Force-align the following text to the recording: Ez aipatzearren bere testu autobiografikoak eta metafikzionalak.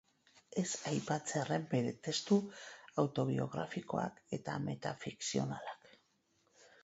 Ez 0.59 0.69
aipatzearren 0.91 1.65
bere 1.73 1.91
testu 2.07 2.37
autobiografikoak 3.03 4.17
eta 4.37 4.55
metafikzionalak. 4.69 5.93